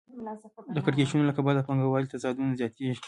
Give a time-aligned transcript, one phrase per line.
[0.75, 2.95] د کړکېچونو له کبله د پانګوالۍ تضادونه زیاتېږي